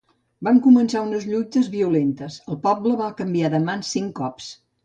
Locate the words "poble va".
2.67-3.13